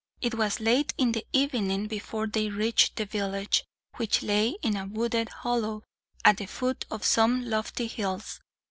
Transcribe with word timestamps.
It 0.19 0.33
was 0.33 0.59
late 0.59 0.95
in 0.97 1.11
the 1.11 1.23
evening 1.31 1.85
before 1.85 2.25
they 2.25 2.49
reached 2.49 2.95
the 2.95 3.05
village, 3.05 3.63
which 3.97 4.23
lay 4.23 4.57
in 4.63 4.75
a 4.75 4.87
wooded 4.87 5.29
hollow 5.29 5.83
at 6.25 6.37
the 6.37 6.47
foot 6.47 6.85
of 6.89 7.05
some 7.05 7.45
lofty 7.45 7.85
hills. 7.85 8.39